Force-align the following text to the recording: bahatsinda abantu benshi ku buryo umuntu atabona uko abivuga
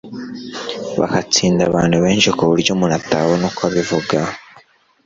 bahatsinda 0.99 1.61
abantu 1.69 1.97
benshi 2.05 2.29
ku 2.37 2.43
buryo 2.49 2.69
umuntu 2.73 2.95
atabona 3.01 3.43
uko 3.49 3.61
abivuga 3.69 4.17